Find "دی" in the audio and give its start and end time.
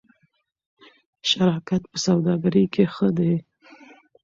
3.17-3.33